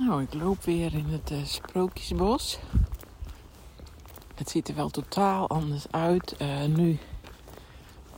[0.00, 2.58] Nou, ik loop weer in het uh, Sprookjesbos.
[4.34, 6.98] Het ziet er wel totaal anders uit uh, nu.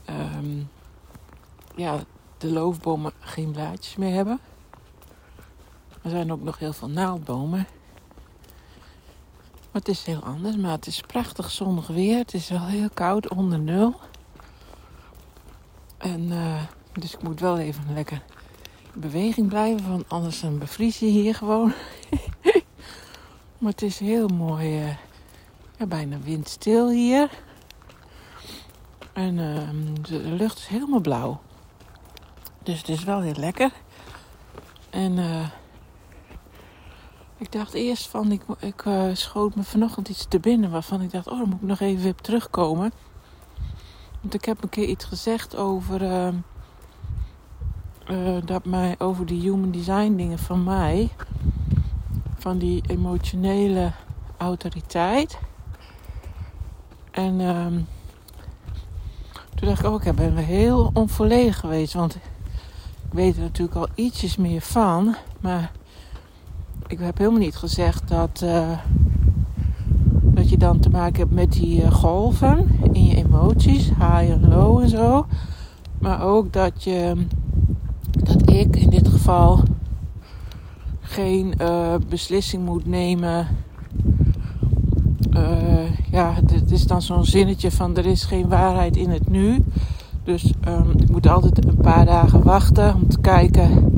[0.09, 0.69] Um,
[1.75, 1.99] ja,
[2.37, 4.39] de loofbomen geen blaadjes meer hebben.
[6.01, 7.67] Er zijn ook nog heel veel naaldbomen.
[9.71, 10.55] Maar het is heel anders.
[10.55, 12.17] Maar het is prachtig zonnig weer.
[12.17, 13.99] Het is wel heel koud, onder nul.
[15.97, 16.61] En uh,
[16.93, 18.21] dus ik moet wel even lekker
[18.93, 19.89] beweging blijven.
[19.89, 21.73] Want anders dan bevries je hier gewoon.
[23.59, 24.83] maar het is heel mooi.
[24.83, 24.95] Uh,
[25.77, 27.29] ja, bijna windstil hier.
[29.13, 29.69] En uh,
[30.01, 31.41] de lucht is helemaal blauw.
[32.63, 33.71] Dus het is wel heel lekker.
[34.89, 35.47] En uh,
[37.37, 41.11] ik dacht eerst van, ik, ik uh, schoot me vanochtend iets te binnen waarvan ik
[41.11, 42.91] dacht, oh, dan moet ik nog even weer terugkomen.
[44.21, 46.01] Want ik heb een keer iets gezegd over,
[48.09, 51.09] uh, dat mij, over die human design dingen van mij.
[52.37, 53.91] Van die emotionele
[54.37, 55.37] autoriteit.
[57.11, 57.73] En ehm,
[59.55, 61.93] toen dacht ik ook, oh, ik ben heel onvolledig geweest.
[61.93, 62.21] Want ik
[63.11, 65.15] weet er natuurlijk al ietsjes meer van.
[65.39, 65.71] Maar
[66.87, 68.77] ik heb helemaal niet gezegd dat, uh,
[70.21, 74.49] dat je dan te maken hebt met die uh, golven in je emoties, high en
[74.49, 75.25] low en zo.
[75.99, 77.25] Maar ook dat je,
[78.19, 79.59] dat ik in dit geval
[81.01, 83.47] geen uh, beslissing moet nemen.
[86.11, 89.63] ja, het is dan zo'n zinnetje van er is geen waarheid in het nu.
[90.23, 93.91] Dus um, ik moet altijd een paar dagen wachten om te kijken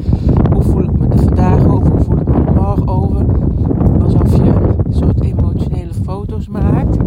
[0.51, 3.25] hoe voel ik me er vandaag over, hoe voel ik me er morgen over.
[4.01, 6.97] Alsof je een soort emotionele foto's maakt.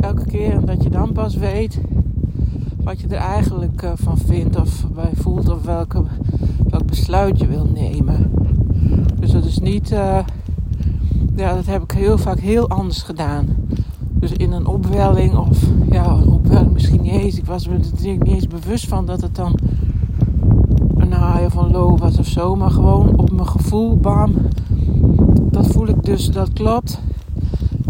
[0.00, 1.80] Elke keer en dat je dan pas weet
[2.86, 6.02] wat je er eigenlijk uh, van vindt of bij voelt of welke,
[6.68, 8.30] welk besluit je wil nemen.
[9.20, 10.18] Dus dat is niet, uh,
[11.36, 13.46] ja, dat heb ik heel vaak heel anders gedaan.
[13.98, 17.38] Dus in een opwelling of ja, een opwelling misschien niet eens.
[17.38, 19.58] Ik was me er niet eens bewust van dat het dan
[20.96, 22.56] een high of een was of zo.
[22.56, 24.34] Maar gewoon op mijn gevoel, bam.
[25.50, 27.00] Dat voel ik dus, dat klopt.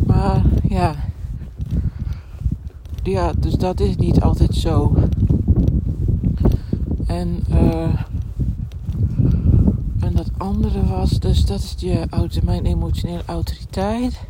[0.07, 0.95] Maar ja.
[3.07, 4.95] Ja, dus dat is niet altijd zo.
[7.07, 7.83] En, uh,
[10.01, 12.07] en dat andere was, dus dat is je,
[12.45, 14.21] mijn emotionele autoriteit.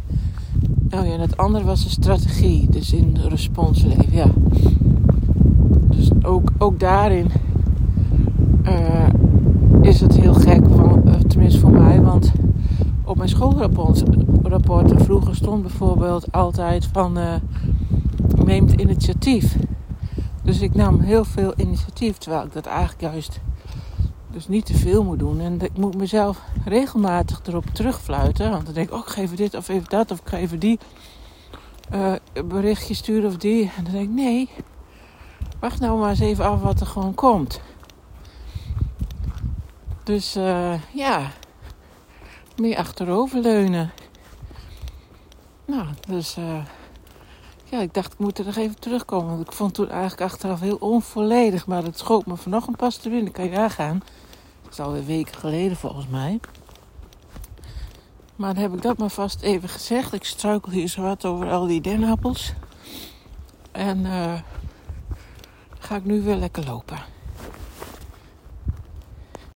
[0.91, 4.27] Oh ja, en het andere was een strategie, dus in responsleven, ja.
[5.91, 7.27] Dus ook, ook daarin
[8.63, 9.09] uh,
[9.81, 12.33] is het heel gek, uh, tenminste voor mij, want
[13.05, 17.19] op mijn schoolrapporten vroeger stond bijvoorbeeld altijd van
[18.45, 19.57] neemt initiatief.
[20.43, 23.41] Dus ik nam heel veel initiatief, terwijl ik dat eigenlijk juist
[24.31, 25.41] dus niet te veel moet doen.
[25.41, 28.51] En ik moet mezelf regelmatig erop terugfluiten.
[28.51, 30.37] Want dan denk ik, oh, ik ga even dit of even dat of ik ga
[30.37, 30.79] even die
[31.95, 32.13] uh,
[32.47, 33.71] berichtje sturen of die.
[33.77, 34.49] En dan denk ik, nee,
[35.61, 37.61] wacht nou maar eens even af wat er gewoon komt.
[40.03, 41.31] Dus uh, ja,
[42.57, 43.91] meer achteroverleunen.
[45.65, 46.65] Nou, dus uh,
[47.71, 49.29] ja, ik dacht ik moet er nog even terugkomen.
[49.29, 51.67] Want ik vond toen eigenlijk achteraf heel onvolledig.
[51.67, 53.33] Maar dat schoot me vanochtend pas te winnen.
[53.33, 54.03] Kan je nagaan.
[54.63, 56.41] Dat is alweer weken geleden volgens mij.
[58.37, 60.13] Maar dan heb ik dat maar vast even gezegd.
[60.13, 62.53] Ik struikel hier zo wat over al die dennappels.
[63.73, 64.33] En uh,
[65.79, 67.16] ga ik nu weer lekker lopen.